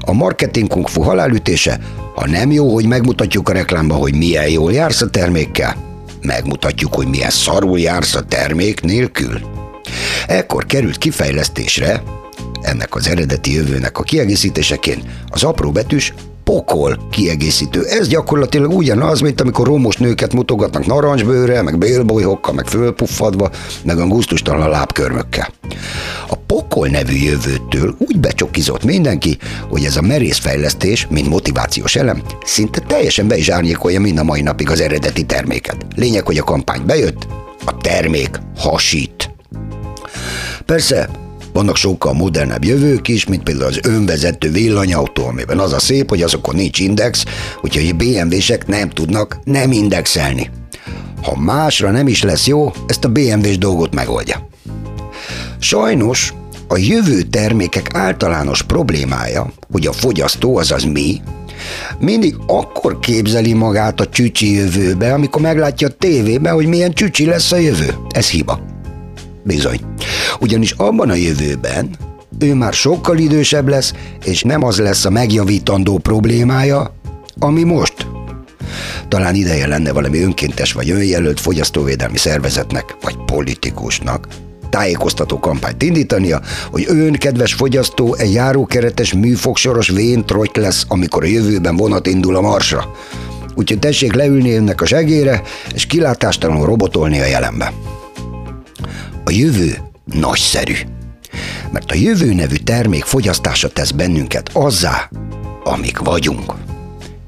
A 0.00 0.12
marketing 0.12 0.68
kung 0.68 0.88
fu 0.88 1.02
halálütése, 1.02 1.80
ha 2.16 2.26
nem 2.26 2.52
jó, 2.52 2.74
hogy 2.74 2.86
megmutatjuk 2.86 3.48
a 3.48 3.52
reklámba, 3.52 3.94
hogy 3.94 4.14
milyen 4.14 4.48
jól 4.48 4.72
jársz 4.72 5.02
a 5.02 5.10
termékkel, 5.10 5.76
megmutatjuk, 6.22 6.94
hogy 6.94 7.06
milyen 7.06 7.30
szarul 7.30 7.78
jársz 7.78 8.14
a 8.14 8.22
termék 8.22 8.80
nélkül. 8.80 9.40
Ekkor 10.26 10.66
került 10.66 10.98
kifejlesztésre 10.98 12.02
ennek 12.62 12.94
az 12.94 13.08
eredeti 13.08 13.54
jövőnek 13.54 13.98
a 13.98 14.02
kiegészítéseként 14.02 15.04
az 15.28 15.42
apró 15.42 15.70
betűs 15.70 16.14
pokol 16.44 16.98
kiegészítő. 17.10 17.84
Ez 17.84 18.08
gyakorlatilag 18.08 18.72
ugyanaz, 18.72 19.20
mint 19.20 19.40
amikor 19.40 19.66
romos 19.66 19.96
nőket 19.96 20.32
mutogatnak 20.32 20.86
narancsbőre, 20.86 21.62
meg 21.62 21.78
bélbolyhokkal, 21.78 22.54
meg 22.54 22.66
fölpuffadva, 22.66 23.50
meg 23.82 23.98
a 23.98 24.06
gusztustalan 24.06 24.68
lábkörmökkel. 24.68 25.48
A 26.28 26.36
pokol 26.76 26.90
nevű 26.90 27.16
jövőtől 27.16 27.94
úgy 27.98 28.18
becsokizott 28.20 28.84
mindenki, 28.84 29.38
hogy 29.68 29.84
ez 29.84 29.96
a 29.96 30.00
merész 30.00 30.38
fejlesztés, 30.38 31.06
mint 31.10 31.28
motivációs 31.28 31.96
elem, 31.96 32.22
szinte 32.44 32.80
teljesen 32.80 33.28
be 33.28 33.36
is 33.36 33.48
árnyékolja 33.48 34.00
mind 34.00 34.18
a 34.18 34.22
mai 34.22 34.42
napig 34.42 34.70
az 34.70 34.80
eredeti 34.80 35.26
terméket. 35.26 35.86
Lényeg, 35.94 36.26
hogy 36.26 36.38
a 36.38 36.42
kampány 36.42 36.82
bejött, 36.86 37.26
A 37.64 37.76
termék 37.76 38.40
hasít. 38.56 39.30
Persze, 40.66 41.08
vannak 41.52 41.76
sokkal 41.76 42.12
modernebb 42.12 42.64
jövők 42.64 43.08
is, 43.08 43.26
mint 43.26 43.42
például 43.42 43.68
az 43.68 43.80
önvezető 43.82 44.50
villanyautó, 44.50 45.26
amiben 45.26 45.58
az 45.58 45.72
a 45.72 45.78
szép, 45.80 46.08
hogy 46.08 46.22
azokon 46.22 46.54
nincs 46.54 46.78
index, 46.78 47.24
úgyhogy 47.62 47.88
a 47.88 47.94
BMW-sek 47.94 48.66
nem 48.66 48.90
tudnak 48.90 49.38
nem 49.44 49.72
indexelni. 49.72 50.50
Ha 51.22 51.36
másra 51.36 51.90
nem 51.90 52.08
is 52.08 52.22
lesz 52.22 52.46
jó, 52.46 52.72
ezt 52.86 53.04
a 53.04 53.08
BMW-s 53.08 53.58
dolgot 53.58 53.94
megoldja. 53.94 54.48
Sajnos 55.58 56.32
a 56.68 56.76
jövő 56.76 57.22
termékek 57.22 57.94
általános 57.94 58.62
problémája, 58.62 59.52
hogy 59.72 59.86
a 59.86 59.92
fogyasztó, 59.92 60.56
azaz 60.56 60.84
mi, 60.84 61.20
mindig 61.98 62.34
akkor 62.46 62.98
képzeli 62.98 63.52
magát 63.52 64.00
a 64.00 64.08
csücsi 64.08 64.54
jövőbe, 64.54 65.12
amikor 65.12 65.42
meglátja 65.42 65.88
a 65.88 65.96
tévében, 65.98 66.54
hogy 66.54 66.66
milyen 66.66 66.92
csücsi 66.92 67.26
lesz 67.26 67.52
a 67.52 67.56
jövő. 67.56 67.94
Ez 68.10 68.28
hiba. 68.28 68.60
Bizony. 69.44 69.80
Ugyanis 70.40 70.70
abban 70.70 71.10
a 71.10 71.14
jövőben 71.14 71.96
ő 72.38 72.54
már 72.54 72.72
sokkal 72.72 73.18
idősebb 73.18 73.68
lesz, 73.68 73.92
és 74.24 74.42
nem 74.42 74.64
az 74.64 74.78
lesz 74.78 75.04
a 75.04 75.10
megjavítandó 75.10 75.98
problémája, 75.98 76.94
ami 77.38 77.62
most. 77.62 78.06
Talán 79.08 79.34
ideje 79.34 79.66
lenne 79.66 79.92
valami 79.92 80.22
önkéntes 80.22 80.72
vagy 80.72 80.90
önjelölt 80.90 81.40
fogyasztóvédelmi 81.40 82.16
szervezetnek, 82.16 82.96
vagy 83.02 83.16
politikusnak, 83.24 84.26
tájékoztató 84.68 85.38
kampányt 85.38 85.82
indítania, 85.82 86.40
hogy 86.70 86.84
ön, 86.88 87.12
kedves 87.12 87.54
fogyasztó, 87.54 88.14
egy 88.14 88.32
járókeretes 88.32 89.12
műfogsoros 89.12 89.88
véntrojt 89.88 90.56
lesz, 90.56 90.84
amikor 90.88 91.22
a 91.22 91.26
jövőben 91.26 91.76
vonat 91.76 92.06
indul 92.06 92.36
a 92.36 92.40
marsra. 92.40 92.94
Úgyhogy 93.54 93.78
tessék 93.78 94.14
leülni 94.14 94.54
önnek 94.54 94.80
a 94.80 94.86
segére, 94.86 95.42
és 95.74 95.86
kilátástalanul 95.86 96.66
robotolni 96.66 97.20
a 97.20 97.26
jelenbe. 97.26 97.72
A 99.24 99.30
jövő 99.30 99.78
nagyszerű. 100.04 100.74
Mert 101.70 101.90
a 101.90 101.94
jövő 101.94 102.34
nevű 102.34 102.56
termék 102.56 103.04
fogyasztása 103.04 103.68
tesz 103.68 103.90
bennünket 103.90 104.50
azzá, 104.52 105.10
amik 105.64 105.98
vagyunk. 105.98 106.52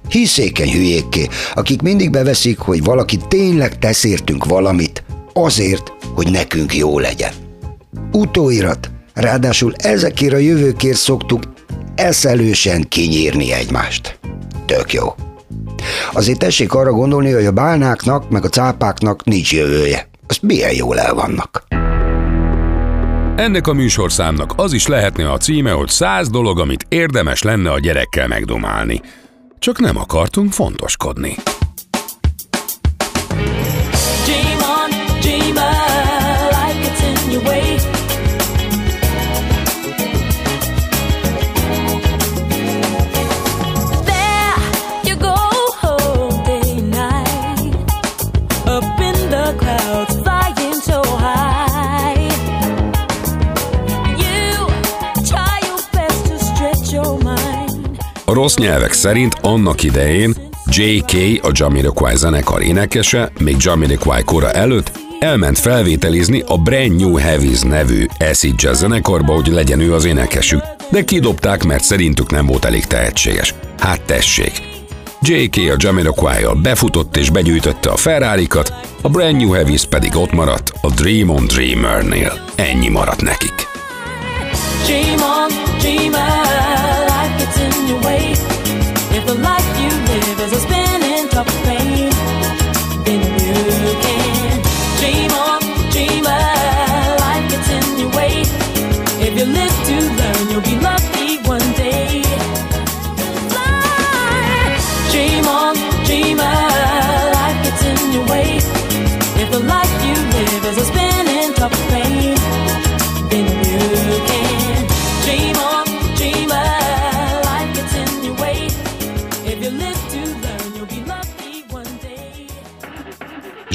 Hiszékeny 0.09 0.73
hülyékké, 0.73 1.29
akik 1.55 1.83
mindig 1.83 2.11
beveszik, 2.11 2.59
hogy 2.59 2.85
valaki 2.85 3.19
tényleg 3.29 3.79
tesz 3.79 4.05
értünk 4.05 4.45
valamit, 4.45 5.03
azért, 5.33 5.93
hogy 6.15 6.31
nekünk 6.31 6.77
jó 6.77 6.99
legyen. 6.99 7.33
Utóirat, 8.13 8.91
ráadásul 9.15 9.75
ezekért 9.77 10.33
a 10.33 10.37
jövőkért 10.37 10.97
szoktuk 10.97 11.43
eszelősen 11.95 12.89
kinyírni 12.89 13.53
egymást. 13.53 14.19
Tök 14.67 14.93
jó. 14.93 15.15
Azért 16.13 16.39
tessék 16.39 16.75
arra 16.75 16.93
gondolni, 16.93 17.33
hogy 17.33 17.47
a 17.47 17.53
bálnáknak, 17.53 18.31
meg 18.31 18.45
a 18.45 18.49
cápáknak 18.49 19.25
nincs 19.25 19.53
jövője. 19.53 20.09
Azt 20.27 20.43
milyen 20.43 20.75
jól 20.75 20.99
el 20.99 21.15
vannak. 21.15 21.67
Ennek 23.37 23.67
a 23.67 23.73
műsorszámnak 23.73 24.53
az 24.57 24.73
is 24.73 24.87
lehetne 24.87 25.31
a 25.31 25.37
címe, 25.37 25.71
hogy 25.71 25.89
száz 25.89 26.31
dolog, 26.31 26.59
amit 26.59 26.87
érdemes 26.89 27.43
lenne 27.43 27.71
a 27.71 27.79
gyerekkel 27.79 28.29
megdomálni. 28.29 29.01
Csak 29.59 29.79
nem 29.79 29.97
akartunk 29.97 30.53
fontoskodni. 30.53 31.35
A 58.29 58.33
rossz 58.33 58.57
nyelvek 58.57 58.93
szerint 58.93 59.35
annak 59.41 59.83
idején 59.83 60.35
J.K., 60.67 61.13
a 61.43 61.51
Jamiroquai 61.53 62.17
zenekar 62.17 62.63
énekese, 62.63 63.33
még 63.39 63.57
Jamiroquai 63.59 64.23
kora 64.23 64.51
előtt 64.51 64.93
elment 65.19 65.59
felvételizni 65.59 66.43
a 66.47 66.57
Brand 66.57 67.01
New 67.01 67.15
Heavies 67.15 67.61
nevű 67.61 68.07
acid 68.19 68.63
jazz 68.63 68.79
zenekarba, 68.79 69.35
hogy 69.35 69.47
legyen 69.47 69.81
ő 69.81 69.95
az 69.95 70.05
énekesük, 70.05 70.61
de 70.91 71.05
kidobták, 71.05 71.65
mert 71.65 71.85
szerintük 71.85 72.31
nem 72.31 72.47
volt 72.47 72.65
elég 72.65 72.85
tehetséges. 72.85 73.55
Hát 73.79 74.03
tessék! 74.03 74.53
J.K. 75.23 75.57
a 75.57 75.77
jamiroquai 75.77 76.45
befutott 76.63 77.17
és 77.17 77.31
begyűjtötte 77.31 77.91
a 77.91 77.97
ferrari 77.97 78.47
a 79.03 79.09
Brand 79.09 79.37
New 79.37 79.51
Heavies 79.51 79.85
pedig 79.85 80.17
ott 80.17 80.33
maradt 80.33 80.73
a 80.81 80.91
Dream 80.91 81.29
on 81.29 81.47
Dreamer-nél. 81.47 82.33
Ennyi 82.55 82.89
maradt 82.89 83.23
nekik. 83.23 83.67
Dream 84.87 85.21
on, 85.21 85.79
dreamer, 85.79 86.68
your 87.89 88.01
way. 88.03 88.33
If 89.17 89.25
the 89.27 89.35
life 89.35 89.68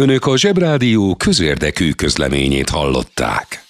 Önök 0.00 0.26
a 0.26 0.36
Zsebrádió 0.36 1.14
közérdekű 1.14 1.90
közleményét 1.90 2.68
hallották. 2.68 3.64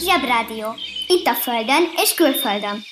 Zsebrádió. 0.00 0.66
Itt 1.06 1.26
a 1.26 1.34
Földön 1.42 1.82
és 1.96 2.14
külföldön. 2.14 2.82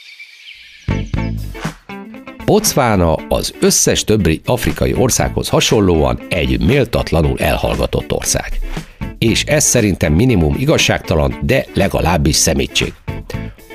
Botswana 2.44 3.14
az 3.14 3.54
összes 3.60 4.04
többi 4.04 4.40
afrikai 4.44 4.94
országhoz 4.94 5.48
hasonlóan 5.48 6.20
egy 6.28 6.60
méltatlanul 6.66 7.38
elhallgatott 7.38 8.12
ország. 8.12 8.58
És 9.18 9.44
ez 9.44 9.64
szerintem 9.64 10.12
minimum 10.12 10.54
igazságtalan, 10.58 11.38
de 11.42 11.64
legalábbis 11.74 12.36
szemétség. 12.36 12.92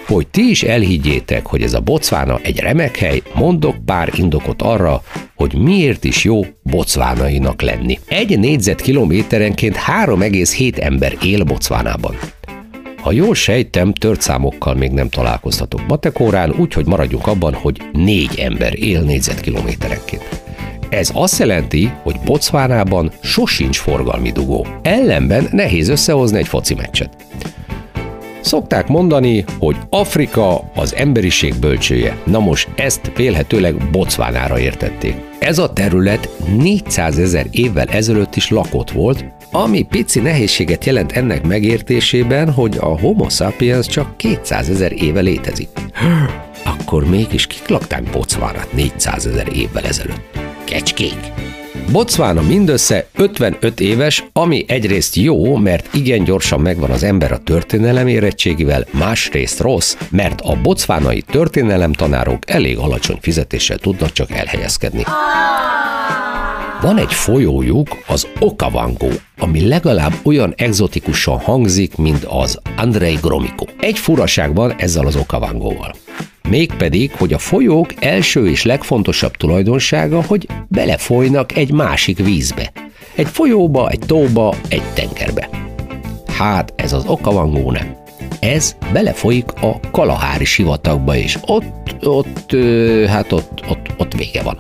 Hogy 0.07 0.27
ti 0.27 0.49
is 0.49 0.63
elhiggyétek, 0.63 1.45
hogy 1.45 1.61
ez 1.61 1.73
a 1.73 1.79
Botswana 1.79 2.39
egy 2.41 2.59
remek 2.59 2.97
hely, 2.97 3.21
mondok 3.35 3.75
pár 3.85 4.09
indokot 4.15 4.61
arra, 4.61 5.03
hogy 5.35 5.53
miért 5.55 6.03
is 6.03 6.23
jó 6.23 6.41
bocvánainak 6.61 7.61
lenni. 7.61 7.99
Egy 8.07 8.39
négyzetkilométerenként 8.39 9.75
3,7 9.75 10.77
ember 10.77 11.17
él 11.21 11.43
Botswanában. 11.43 12.17
Ha 13.01 13.11
jól 13.11 13.35
sejtem, 13.35 13.93
tört 13.93 14.21
számokkal 14.21 14.73
még 14.75 14.91
nem 14.91 15.09
találkoztatok 15.09 15.87
matekórán, 15.87 16.53
úgyhogy 16.57 16.85
maradjunk 16.85 17.27
abban, 17.27 17.53
hogy 17.53 17.81
négy 17.91 18.39
ember 18.39 18.83
él 18.83 19.01
négyzetkilométerenként. 19.01 20.41
Ez 20.89 21.09
azt 21.13 21.39
jelenti, 21.39 21.91
hogy 22.03 22.15
Botswanában 22.25 23.11
sosincs 23.21 23.77
forgalmi 23.77 24.31
dugó. 24.31 24.67
Ellenben 24.81 25.47
nehéz 25.51 25.89
összehozni 25.89 26.37
egy 26.37 26.47
foci 26.47 26.73
meccset. 26.73 27.15
Szokták 28.43 28.87
mondani, 28.87 29.43
hogy 29.59 29.75
Afrika 29.89 30.71
az 30.75 30.95
emberiség 30.95 31.53
bölcsője. 31.59 32.17
Na 32.25 32.39
most 32.39 32.69
ezt 32.75 33.11
vélhetőleg 33.15 33.89
Botswanára 33.91 34.59
értették. 34.59 35.15
Ez 35.39 35.57
a 35.57 35.73
terület 35.73 36.29
400 36.57 37.19
ezer 37.19 37.45
évvel 37.51 37.87
ezelőtt 37.87 38.35
is 38.35 38.49
lakott 38.49 38.91
volt, 38.91 39.25
ami 39.51 39.81
pici 39.81 40.19
nehézséget 40.19 40.85
jelent 40.85 41.11
ennek 41.11 41.47
megértésében, 41.47 42.51
hogy 42.51 42.77
a 42.79 42.99
Homo 42.99 43.29
sapiens 43.29 43.87
csak 43.87 44.17
200 44.17 44.69
ezer 44.69 44.91
éve 44.91 45.19
létezik. 45.21 45.69
Akkor 46.63 47.09
mégis 47.09 47.47
kik 47.47 47.67
lakták 47.67 48.03
Botswanát 48.03 48.73
400 48.73 49.25
ezer 49.25 49.47
évvel 49.53 49.83
ezelőtt? 49.83 50.43
kecskék. 50.73 51.33
Botswana 51.91 52.41
mindössze 52.41 53.07
55 53.15 53.79
éves, 53.79 54.23
ami 54.33 54.65
egyrészt 54.67 55.15
jó, 55.15 55.55
mert 55.55 55.93
igen 55.93 56.23
gyorsan 56.23 56.59
megvan 56.59 56.89
az 56.89 57.03
ember 57.03 57.31
a 57.31 57.37
történelem 57.37 58.07
érettségivel, 58.07 58.85
másrészt 58.91 59.59
rossz, 59.59 59.97
mert 60.09 60.41
a 60.41 60.57
bocvánai 60.61 61.21
történelemtanárok 61.21 62.49
elég 62.49 62.77
alacsony 62.77 63.17
fizetéssel 63.21 63.77
tudnak 63.77 64.11
csak 64.11 64.31
elhelyezkedni. 64.31 65.03
Van 66.81 66.97
egy 66.97 67.13
folyójuk, 67.13 67.87
az 68.07 68.27
Okavango, 68.39 69.09
ami 69.37 69.67
legalább 69.67 70.13
olyan 70.23 70.53
egzotikusan 70.57 71.39
hangzik, 71.39 71.95
mint 71.95 72.23
az 72.23 72.59
Andrei 72.77 73.17
Gromiko. 73.21 73.65
Egy 73.79 73.99
furaság 73.99 74.55
van 74.55 74.73
ezzel 74.77 75.05
az 75.05 75.15
Okavangóval. 75.15 75.93
Mégpedig, 76.53 77.11
hogy 77.11 77.33
a 77.33 77.37
folyók 77.37 77.93
első 77.99 78.49
és 78.49 78.63
legfontosabb 78.63 79.35
tulajdonsága, 79.35 80.21
hogy 80.21 80.47
belefolynak 80.67 81.55
egy 81.55 81.71
másik 81.71 82.17
vízbe. 82.17 82.71
Egy 83.15 83.27
folyóba, 83.27 83.89
egy 83.89 83.99
tóba, 83.99 84.55
egy 84.67 84.81
tengerbe. 84.93 85.49
Hát 86.27 86.73
ez 86.75 86.93
az 86.93 87.05
Okavangó 87.05 87.71
nem. 87.71 87.95
Ez 88.39 88.75
belefolyik 88.91 89.51
a 89.61 89.79
Kalahári 89.91 90.45
sivatagba, 90.45 91.15
és 91.15 91.37
ott, 91.45 91.95
ott, 92.05 92.55
hát 93.07 93.31
ott, 93.31 93.63
ott, 93.69 93.89
ott 93.97 94.13
vége 94.13 94.41
van 94.43 94.59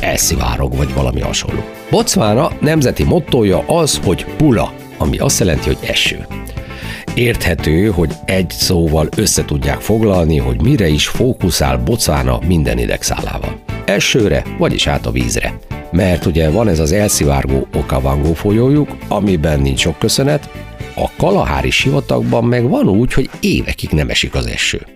elszivárog, 0.00 0.76
vagy 0.76 0.94
valami 0.94 1.20
hasonló. 1.20 1.60
Botswana 1.90 2.50
nemzeti 2.60 3.04
mottoja 3.04 3.64
az, 3.66 4.00
hogy 4.04 4.24
pula, 4.24 4.72
ami 4.98 5.18
azt 5.18 5.38
jelenti, 5.38 5.66
hogy 5.66 5.88
eső. 5.88 6.26
Érthető, 7.18 7.90
hogy 7.90 8.12
egy 8.24 8.50
szóval 8.50 9.08
össze 9.16 9.44
tudják 9.44 9.80
foglalni, 9.80 10.36
hogy 10.36 10.62
mire 10.62 10.88
is 10.88 11.08
fókuszál 11.08 11.78
Botswana 11.78 12.38
minden 12.46 12.78
idegszálával. 12.78 13.60
Esőre, 13.84 14.44
vagyis 14.58 14.86
át 14.86 15.06
a 15.06 15.10
vízre. 15.10 15.58
Mert 15.92 16.26
ugye 16.26 16.50
van 16.50 16.68
ez 16.68 16.78
az 16.78 16.92
elszivárgó 16.92 17.66
Okavango 17.74 18.32
folyójuk, 18.32 18.96
amiben 19.08 19.60
nincs 19.60 19.80
sok 19.80 19.98
köszönet, 19.98 20.50
a 20.94 21.10
Kalahári 21.16 21.70
sivatagban 21.70 22.44
meg 22.44 22.68
van 22.68 22.88
úgy, 22.88 23.12
hogy 23.12 23.30
évekig 23.40 23.90
nem 23.90 24.08
esik 24.08 24.34
az 24.34 24.46
eső. 24.46 24.86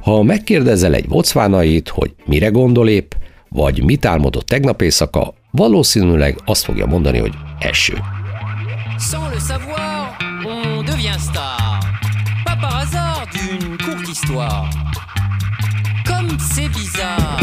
Ha 0.00 0.22
megkérdezel 0.22 0.94
egy 0.94 1.08
bocvánait, 1.08 1.88
hogy 1.88 2.14
mire 2.24 2.48
gondol 2.48 2.88
épp, 2.88 3.12
vagy 3.48 3.84
mit 3.84 4.04
álmodott 4.04 4.46
tegnap 4.46 4.82
éjszaka, 4.82 5.34
valószínűleg 5.50 6.38
azt 6.44 6.64
fogja 6.64 6.86
mondani, 6.86 7.18
hogy 7.18 7.32
eső. 7.58 7.94
Sans 8.98 9.34
le 9.34 9.38
savoir, 9.38 10.16
on 10.46 10.75
Pas 12.44 12.56
par 12.60 12.76
hasard 12.76 13.26
d'une 13.32 13.78
courte 13.78 14.06
histoire. 14.06 14.68
Comme 16.04 16.28
c'est 16.38 16.68
bizarre. 16.68 17.38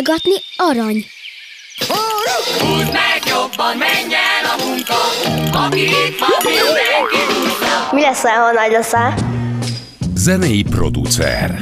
Hallgatni 0.00 0.34
arany. 0.56 1.04
Húzd 2.58 2.92
meg 2.92 3.22
jobban, 3.26 3.76
menj 3.76 4.14
el 4.14 4.44
a 4.44 4.64
munka, 4.64 4.94
aki 5.66 5.80
itt 5.80 6.18
van, 6.18 6.28
mindenki 6.44 7.16
húzza. 7.32 7.88
Mi 7.92 8.00
leszel, 8.00 8.34
ha 8.34 8.52
nagy 8.52 8.70
leszel? 8.70 9.14
Zenei 10.14 10.62
producer. 10.62 11.58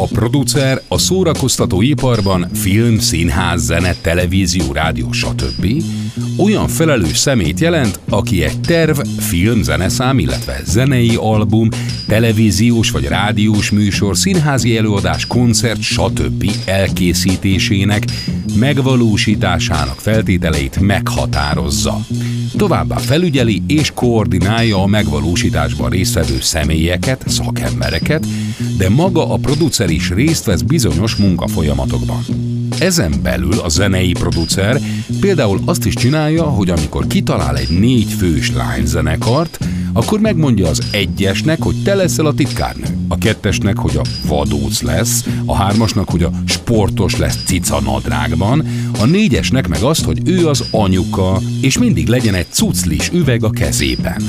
A 0.00 0.06
producer 0.06 0.82
a 0.88 0.98
szórakoztató 0.98 1.82
iparban 1.82 2.48
film, 2.52 2.98
színház, 2.98 3.64
zene, 3.64 3.94
televízió, 4.02 4.72
rádió, 4.72 5.12
stb. 5.12 5.82
olyan 6.36 6.68
felelős 6.68 7.16
szemét 7.16 7.60
jelent, 7.60 8.00
aki 8.08 8.44
egy 8.44 8.60
terv, 8.60 9.00
film, 9.18 9.62
zeneszám, 9.62 10.18
illetve 10.18 10.60
zenei 10.64 11.14
album, 11.16 11.68
televíziós 12.06 12.90
vagy 12.90 13.04
rádiós 13.04 13.70
műsor, 13.70 14.16
színházi 14.16 14.76
előadás, 14.76 15.26
koncert, 15.26 15.80
stb. 15.80 16.50
elkészítésének, 16.64 18.04
megvalósításának 18.54 20.00
feltételeit 20.00 20.80
meghatározza. 20.80 22.00
Továbbá 22.56 22.96
felügyeli 22.96 23.62
és 23.66 23.90
koordinálja 23.94 24.82
a 24.82 24.86
megvalósításban 24.86 25.90
résztvevő 25.90 26.40
személyeket, 26.40 27.24
szakembereket, 27.26 28.26
de 28.76 28.88
maga 28.88 29.32
a 29.32 29.36
producer 29.36 29.90
is 29.90 30.10
részt 30.10 30.44
vesz 30.44 30.62
bizonyos 30.62 31.14
munkafolyamatokban. 31.14 32.24
Ezen 32.78 33.12
belül 33.22 33.58
a 33.58 33.68
zenei 33.68 34.12
producer 34.12 34.80
például 35.20 35.60
azt 35.64 35.86
is 35.86 35.94
csinálja, 35.94 36.42
hogy 36.42 36.70
amikor 36.70 37.06
kitalál 37.06 37.56
egy 37.56 37.78
négy 37.78 38.12
fős 38.18 38.52
lányzenekart, 38.52 39.58
akkor 39.98 40.20
megmondja 40.20 40.68
az 40.68 40.82
egyesnek, 40.90 41.62
hogy 41.62 41.82
te 41.82 41.94
leszel 41.94 42.26
a 42.26 42.34
titkárnő, 42.34 42.98
a 43.08 43.18
kettesnek, 43.18 43.78
hogy 43.78 43.96
a 43.96 44.26
vadóc 44.26 44.82
lesz, 44.82 45.26
a 45.44 45.54
hármasnak, 45.54 46.10
hogy 46.10 46.22
a 46.22 46.30
sportos 46.44 47.16
lesz 47.16 47.44
cica 47.44 47.80
nadrágban, 47.80 48.66
a 49.00 49.04
négyesnek 49.04 49.68
meg 49.68 49.82
azt, 49.82 50.04
hogy 50.04 50.20
ő 50.24 50.48
az 50.48 50.64
anyuka, 50.70 51.40
és 51.60 51.78
mindig 51.78 52.08
legyen 52.08 52.34
egy 52.34 52.46
cuclis 52.50 53.10
üveg 53.12 53.44
a 53.44 53.50
kezében. 53.50 54.22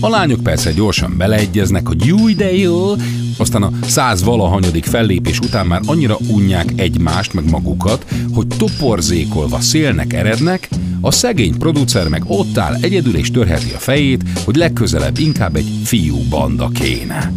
A 0.00 0.08
lányok 0.08 0.42
persze 0.42 0.72
gyorsan 0.72 1.14
beleegyeznek, 1.16 1.86
hogy 1.86 2.04
jó 2.04 2.28
de 2.28 2.56
jó, 2.56 2.94
aztán 3.36 3.62
a 3.62 3.72
száz 3.86 4.22
valahanyadik 4.22 4.84
fellépés 4.84 5.38
után 5.38 5.66
már 5.66 5.80
annyira 5.86 6.16
unják 6.28 6.72
egymást 6.76 7.32
meg 7.32 7.50
magukat, 7.50 8.06
hogy 8.34 8.46
toporzékolva 8.46 9.60
szélnek 9.60 10.12
erednek, 10.12 10.68
a 11.04 11.10
szegény 11.10 11.58
producer 11.58 12.08
meg 12.08 12.22
ott 12.26 12.58
áll 12.58 12.74
egyedül 12.80 13.16
és 13.16 13.30
törheti 13.30 13.70
a 13.74 13.78
fejét, 13.78 14.22
hogy 14.44 14.56
legközelebb 14.56 15.18
inkább 15.18 15.56
egy 15.56 15.70
fiú 15.84 16.18
banda 16.28 16.68
kéne. 16.68 17.32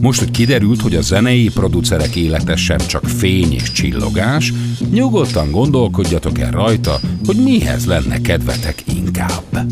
Most, 0.00 0.18
hogy 0.18 0.30
kiderült, 0.30 0.80
hogy 0.80 0.94
a 0.94 1.00
zenei 1.00 1.50
producerek 1.54 2.16
élete 2.16 2.56
sem 2.56 2.78
csak 2.78 3.04
fény 3.04 3.52
és 3.52 3.72
csillogás, 3.72 4.52
nyugodtan 4.90 5.50
gondolkodjatok 5.50 6.38
el 6.38 6.50
rajta, 6.50 7.00
hogy 7.26 7.36
mihez 7.36 7.86
lenne 7.86 8.20
kedvetek 8.20 8.82
inkább. 8.94 9.66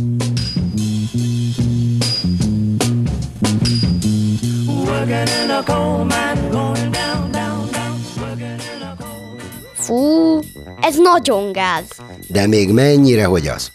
Fú, 9.74 10.38
ez 10.80 10.96
nagyon 10.96 11.52
gáz. 11.52 12.03
De 12.34 12.46
még 12.46 12.72
mennyire, 12.72 13.24
hogy 13.24 13.46
az? 13.46 13.70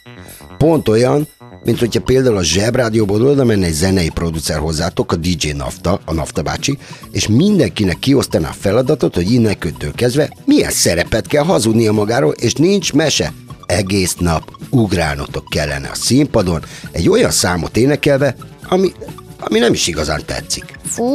Pont 0.58 0.88
olyan, 0.88 1.28
mint 1.64 1.80
hogyha 1.80 2.02
például 2.02 2.38
a 2.38 2.44
zsebrádióból 2.44 3.26
oda 3.26 3.44
menne 3.44 3.66
egy 3.66 3.74
zenei 3.74 4.10
producer 4.10 4.58
hozzátok, 4.58 5.12
a 5.12 5.16
DJ 5.16 5.52
Nafta, 5.52 6.00
a 6.06 6.14
Nafta 6.14 6.42
bácsi, 6.42 6.78
és 7.12 7.28
mindenkinek 7.28 8.00
kiosztaná 8.00 8.50
a 8.50 8.56
feladatot, 8.60 9.16
hogy 9.16 9.32
inneköttől 9.32 9.92
kezdve 9.92 10.34
milyen 10.46 10.72
szerepet 10.72 11.28
kell 11.28 11.44
hazudnia 11.44 11.92
magáról, 11.92 12.34
és 12.34 12.54
nincs 12.54 12.94
mese. 12.94 13.34
Egész 13.66 14.16
nap 14.16 14.52
ugrálnotok 14.70 15.46
kellene 15.50 15.90
a 15.90 15.96
színpadon, 15.96 16.64
egy 16.92 17.10
olyan 17.10 17.32
számot 17.32 17.78
énekelve, 17.78 18.36
ami, 18.70 18.92
ami 19.40 19.60
nem 19.60 19.74
is 19.74 19.88
igazán 19.88 20.22
tetszik. 20.26 20.80
Fú, 20.84 21.06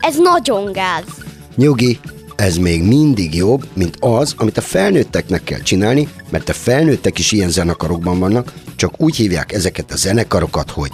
ez 0.00 0.16
nagyon 0.16 0.72
gáz. 0.72 1.04
Nyugi, 1.56 1.98
ez 2.40 2.56
még 2.56 2.82
mindig 2.82 3.34
jobb, 3.34 3.66
mint 3.74 3.96
az, 4.00 4.34
amit 4.36 4.56
a 4.56 4.60
felnőtteknek 4.60 5.44
kell 5.44 5.60
csinálni, 5.60 6.08
mert 6.30 6.48
a 6.48 6.52
felnőttek 6.52 7.18
is 7.18 7.32
ilyen 7.32 7.50
zenekarokban 7.50 8.18
vannak, 8.18 8.52
csak 8.76 9.00
úgy 9.00 9.16
hívják 9.16 9.52
ezeket 9.52 9.92
a 9.92 9.96
zenekarokat, 9.96 10.70
hogy 10.70 10.90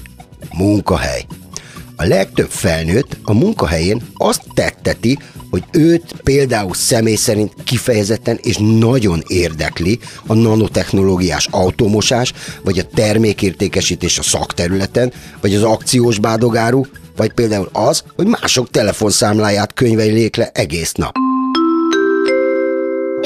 munkahely. 0.53 1.27
A 1.97 2.05
legtöbb 2.05 2.51
felnőtt 2.51 3.17
a 3.23 3.33
munkahelyén 3.33 4.03
azt 4.17 4.43
tetteti, 4.55 5.19
hogy 5.51 5.65
őt 5.71 6.15
például 6.23 6.75
személy 6.75 7.15
szerint 7.15 7.53
kifejezetten 7.65 8.39
és 8.43 8.57
nagyon 8.59 9.23
érdekli 9.27 9.99
a 10.27 10.35
nanotechnológiás 10.35 11.49
automosás, 11.51 12.33
vagy 12.63 12.79
a 12.79 12.87
termékértékesítés 12.95 14.19
a 14.19 14.23
szakterületen, 14.23 15.13
vagy 15.41 15.55
az 15.55 15.63
akciós 15.63 16.19
bádogáru, 16.19 16.85
vagy 17.17 17.33
például 17.33 17.69
az, 17.73 18.03
hogy 18.17 18.27
mások 18.27 18.71
telefonszámláját 18.71 19.75
könyveljék 19.75 20.37
le 20.37 20.51
egész 20.53 20.93
nap. 20.93 21.15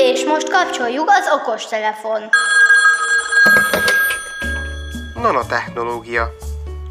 És 0.03 0.25
most 0.25 0.51
kapcsoljuk 0.51 1.09
az 1.09 1.27
okos 1.41 1.67
telefon. 1.67 2.21
Nanotechnológia. 5.15 6.35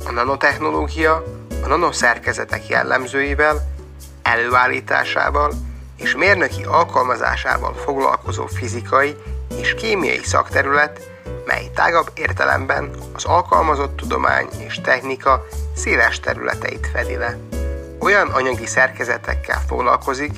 A 0.05 0.11
nanotechnológia 0.11 1.23
a 1.63 1.67
nanoszerkezetek 1.67 2.67
jellemzőivel, 2.67 3.55
előállításával 4.21 5.53
és 5.97 6.15
mérnöki 6.15 6.63
alkalmazásával 6.63 7.73
foglalkozó 7.73 8.45
fizikai 8.45 9.15
és 9.61 9.75
kémiai 9.75 10.23
szakterület, 10.23 10.99
mely 11.45 11.71
tágabb 11.75 12.11
értelemben 12.15 12.89
az 13.13 13.25
alkalmazott 13.25 13.97
tudomány 13.97 14.47
és 14.57 14.81
technika 14.83 15.45
széles 15.75 16.19
területeit 16.19 16.87
fedi 16.93 17.15
le. 17.15 17.37
Olyan 17.99 18.27
anyagi 18.27 18.65
szerkezetekkel 18.65 19.61
foglalkozik, 19.67 20.31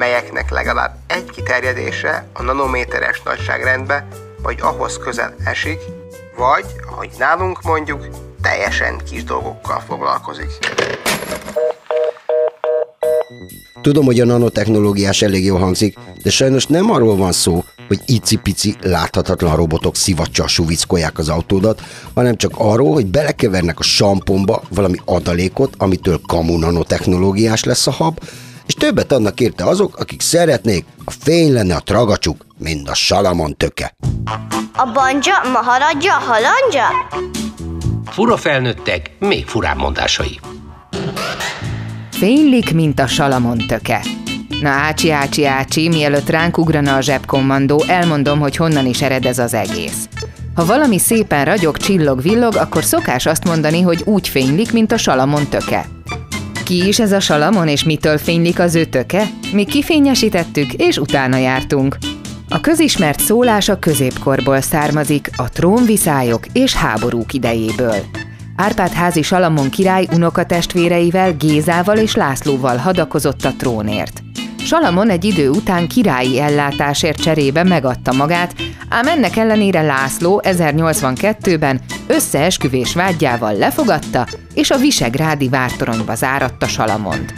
melyeknek 0.00 0.50
legalább 0.50 0.96
egy 1.06 1.30
kiterjedése 1.30 2.26
a 2.32 2.42
nanométeres 2.42 3.22
nagyságrendbe, 3.22 4.06
vagy 4.42 4.58
ahhoz 4.60 4.98
közel 4.98 5.34
esik, 5.44 5.78
vagy, 6.36 6.64
ahogy 6.90 7.10
nálunk 7.18 7.62
mondjuk, 7.62 8.06
teljesen 8.42 9.00
kis 9.10 9.24
dolgokkal 9.24 9.80
foglalkozik. 9.88 10.58
Tudom, 13.80 14.04
hogy 14.04 14.20
a 14.20 14.24
nanotechnológiás 14.24 15.22
elég 15.22 15.44
jó 15.44 15.56
hangzik, 15.56 15.96
de 16.22 16.30
sajnos 16.30 16.66
nem 16.66 16.90
arról 16.90 17.16
van 17.16 17.32
szó, 17.32 17.64
hogy 17.88 18.00
icipici, 18.06 18.76
láthatatlan 18.82 19.56
robotok 19.56 19.96
szivacsal 19.96 20.48
suvickolják 20.48 21.18
az 21.18 21.28
autódat, 21.28 21.82
hanem 22.14 22.36
csak 22.36 22.52
arról, 22.56 22.92
hogy 22.92 23.06
belekevernek 23.06 23.78
a 23.78 23.82
samponba 23.82 24.62
valami 24.70 24.96
adalékot, 25.04 25.74
amitől 25.78 26.20
kamu 26.26 26.58
nanotechnológiás 26.58 27.64
lesz 27.64 27.86
a 27.86 27.90
hab, 27.90 28.18
és 28.70 28.76
többet 28.76 29.12
adnak 29.12 29.40
érte 29.40 29.64
azok, 29.64 29.96
akik 29.96 30.20
szeretnék, 30.20 30.84
a 31.04 31.10
fény 31.10 31.52
lenne 31.52 31.74
a 31.74 31.80
tragacsuk, 31.80 32.46
mint 32.58 32.88
a 32.88 32.94
salamon 32.94 33.56
töke. 33.56 33.94
A 34.76 34.90
banja, 34.92 35.34
maharadja, 35.52 36.12
halandja? 36.12 36.88
Fura 38.10 38.36
felnőttek, 38.36 39.10
még 39.18 39.46
furább 39.46 39.76
mondásai. 39.76 40.40
Fénylik, 42.10 42.74
mint 42.74 43.00
a 43.00 43.06
salamon 43.06 43.58
töke. 43.58 44.04
Na 44.60 44.68
ácsi, 44.68 45.10
ácsi, 45.10 45.46
ácsi, 45.46 45.88
mielőtt 45.88 46.28
ránk 46.28 46.58
ugrana 46.58 46.96
a 46.96 47.00
zsebkommandó, 47.00 47.84
elmondom, 47.86 48.38
hogy 48.38 48.56
honnan 48.56 48.86
is 48.86 49.02
ered 49.02 49.26
ez 49.26 49.38
az 49.38 49.54
egész. 49.54 50.08
Ha 50.54 50.64
valami 50.64 50.98
szépen 50.98 51.44
ragyog, 51.44 51.76
csillog, 51.76 52.22
villog, 52.22 52.56
akkor 52.56 52.84
szokás 52.84 53.26
azt 53.26 53.44
mondani, 53.44 53.80
hogy 53.80 54.02
úgy 54.04 54.28
fénylik, 54.28 54.72
mint 54.72 54.92
a 54.92 54.98
salamon 54.98 55.48
töke. 55.48 55.86
Ki 56.70 56.86
is 56.86 57.00
ez 57.00 57.12
a 57.12 57.20
salamon, 57.20 57.68
és 57.68 57.84
mitől 57.84 58.18
fénylik 58.18 58.58
az 58.58 58.74
ő 58.74 58.84
töke? 58.84 59.26
Mi 59.52 59.64
kifényesítettük, 59.64 60.72
és 60.72 60.96
utána 60.96 61.36
jártunk. 61.36 61.98
A 62.48 62.60
közismert 62.60 63.20
szólás 63.20 63.68
a 63.68 63.78
középkorból 63.78 64.60
származik, 64.60 65.30
a 65.36 65.48
trónviszályok 65.48 66.46
és 66.52 66.74
háborúk 66.74 67.32
idejéből. 67.32 67.96
Árpád 68.56 68.90
házi 68.90 69.22
Salamon 69.22 69.70
király 69.70 70.06
unokatestvéreivel, 70.12 71.36
Gézával 71.36 71.96
és 71.96 72.14
Lászlóval 72.14 72.76
hadakozott 72.76 73.44
a 73.44 73.54
trónért. 73.58 74.22
Salamon 74.64 75.10
egy 75.10 75.24
idő 75.24 75.48
után 75.48 75.88
királyi 75.88 76.40
ellátásért 76.40 77.20
cserébe 77.20 77.64
megadta 77.64 78.12
magát, 78.12 78.54
ám 78.88 79.06
ennek 79.06 79.36
ellenére 79.36 79.82
László 79.82 80.42
1082-ben 80.44 81.80
összeesküvés 82.06 82.94
vágyjával 82.94 83.54
lefogadta, 83.54 84.26
és 84.54 84.70
a 84.70 84.76
Visegrádi 84.76 85.48
vártoronyba 85.48 86.14
záratta 86.14 86.66
Salamont. 86.66 87.34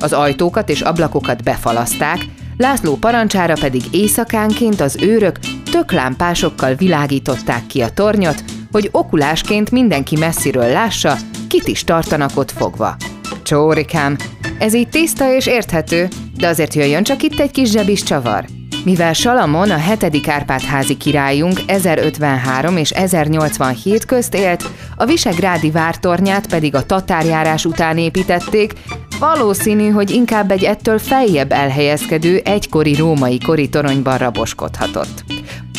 Az 0.00 0.12
ajtókat 0.12 0.68
és 0.68 0.80
ablakokat 0.80 1.42
befalaszták, 1.42 2.18
László 2.56 2.94
parancsára 2.94 3.54
pedig 3.60 3.82
éjszakánként 3.90 4.80
az 4.80 4.96
őrök 5.00 5.38
töklámpásokkal 5.70 6.74
világították 6.74 7.66
ki 7.66 7.80
a 7.80 7.90
tornyot, 7.90 8.44
hogy 8.72 8.88
okulásként 8.92 9.70
mindenki 9.70 10.16
messziről 10.16 10.68
lássa, 10.72 11.16
kit 11.48 11.68
is 11.68 11.84
tartanak 11.84 12.30
ott 12.34 12.50
fogva. 12.50 12.96
Csórikám, 13.42 14.16
ez 14.58 14.74
így 14.74 14.88
tiszta 14.88 15.34
és 15.34 15.46
érthető, 15.46 16.08
de 16.36 16.48
azért 16.48 16.74
jöjjön 16.74 17.02
csak 17.02 17.22
itt 17.22 17.40
egy 17.40 17.50
kis 17.50 17.70
zsebis 17.70 18.02
csavar. 18.02 18.44
Mivel 18.84 19.12
Salamon, 19.12 19.70
a 19.70 19.76
hetedik 19.76 20.28
Árpád-házi 20.28 20.96
királyunk 20.96 21.60
1053 21.66 22.76
és 22.76 22.90
1087 22.90 24.04
közt 24.04 24.34
élt, 24.34 24.64
a 24.96 25.04
Visegrádi 25.04 25.70
vártornyát 25.70 26.46
pedig 26.46 26.74
a 26.74 26.86
tatárjárás 26.86 27.64
után 27.64 27.98
építették, 27.98 28.72
valószínű, 29.18 29.88
hogy 29.88 30.10
inkább 30.10 30.50
egy 30.50 30.64
ettől 30.64 30.98
feljebb 30.98 31.52
elhelyezkedő 31.52 32.40
egykori 32.44 32.94
római 32.94 33.38
kori 33.38 33.68
toronyban 33.68 34.18
raboskodhatott. 34.18 35.24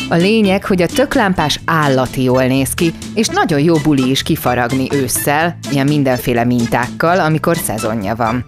A 0.08 0.14
lényeg, 0.14 0.64
hogy 0.64 0.82
a 0.82 0.86
töklámpás 0.86 1.60
állati 1.64 2.22
jól 2.22 2.44
néz 2.44 2.74
ki, 2.74 2.92
és 3.14 3.28
nagyon 3.28 3.60
jó 3.60 3.74
buli 3.82 4.10
is 4.10 4.22
kifaragni 4.22 4.86
ősszel, 4.92 5.58
ilyen 5.70 5.86
mindenféle 5.86 6.44
mintákkal, 6.44 7.20
amikor 7.20 7.56
szezonja 7.56 8.14
van. 8.14 8.44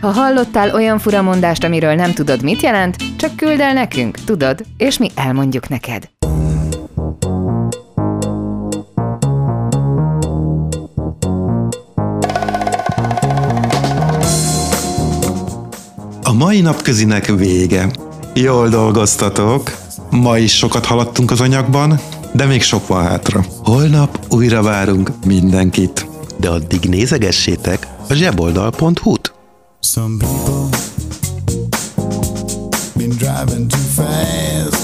Ha 0.00 0.10
hallottál 0.10 0.74
olyan 0.74 0.98
furamondást, 0.98 1.64
amiről 1.64 1.94
nem 1.94 2.12
tudod, 2.12 2.42
mit 2.42 2.62
jelent, 2.62 2.96
csak 3.16 3.36
küld 3.36 3.60
el 3.60 3.72
nekünk, 3.72 4.18
tudod, 4.24 4.64
és 4.76 4.98
mi 4.98 5.10
elmondjuk 5.14 5.68
neked. 5.68 6.08
A 16.22 16.32
mai 16.32 16.60
napközinek 16.60 17.26
vége. 17.26 17.90
Jól 18.34 18.68
dolgoztatok. 18.68 19.70
Ma 20.10 20.38
is 20.38 20.56
sokat 20.56 20.86
haladtunk 20.86 21.30
az 21.30 21.40
anyagban, 21.40 22.00
de 22.32 22.44
még 22.44 22.62
sok 22.62 22.86
van 22.86 23.04
hátra. 23.04 23.44
Holnap 23.64 24.18
újra 24.30 24.62
várunk 24.62 25.10
mindenkit. 25.24 26.06
De 26.36 26.48
addig 26.48 26.80
nézegessétek 26.88 27.86
a 28.08 28.14
zseboldal.hu-t. 28.14 29.15
Some 29.86 30.18
people 30.18 30.68
been 32.98 33.16
driving 33.16 33.68
too 33.68 33.78
fast. 33.78 34.75